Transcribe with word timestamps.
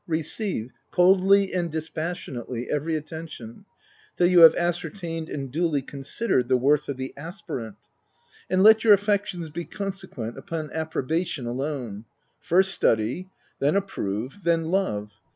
Receive, 0.07 0.71
coldly 0.89 1.53
and 1.53 1.71
dispassionately, 1.71 2.67
every 2.71 2.95
attention, 2.95 3.65
till 4.17 4.25
you 4.25 4.39
have 4.39 4.55
ascertained 4.55 5.29
and 5.29 5.51
duly 5.51 5.83
considered 5.83 6.47
the 6.49 6.57
worth 6.57 6.89
of 6.89 6.97
the 6.97 7.13
aspirant; 7.15 7.75
and 8.49 8.63
let 8.63 8.83
your 8.83 8.93
affections 8.95 9.51
be 9.51 9.63
consequent 9.63 10.39
upon 10.39 10.69
appro 10.69 11.07
bation 11.07 11.45
alone. 11.45 12.05
First 12.39 12.71
study; 12.71 13.29
then 13.59 13.75
approve; 13.75 14.39
then 14.43 14.71
love. 14.71 15.11